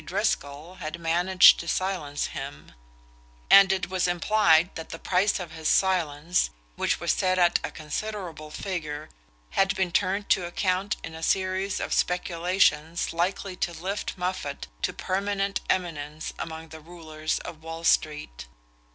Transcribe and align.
Driscoll, 0.03 0.77
had 0.79 0.97
managed 0.99 1.59
to 1.59 1.67
silence 1.67 2.25
him; 2.33 2.71
and 3.51 3.71
it 3.71 3.87
was 3.87 4.07
implied 4.07 4.73
that 4.73 4.89
the 4.89 4.97
price 4.97 5.39
of 5.39 5.55
this 5.55 5.69
silence, 5.69 6.49
which 6.75 6.99
was 6.99 7.13
set 7.13 7.37
at 7.37 7.59
a 7.63 7.69
considerable 7.69 8.49
figure, 8.49 9.09
had 9.51 9.75
been 9.75 9.91
turned 9.91 10.27
to 10.29 10.47
account 10.47 10.95
in 11.03 11.13
a 11.13 11.21
series 11.21 11.79
of 11.79 11.93
speculations 11.93 13.13
likely 13.13 13.55
to 13.57 13.73
lift 13.73 14.17
Moffatt 14.17 14.65
to 14.81 14.91
permanent 14.91 15.61
eminence 15.69 16.33
among 16.39 16.69
the 16.69 16.79
rulers 16.81 17.37
of 17.37 17.61
Wall 17.61 17.83
Street. 17.83 18.47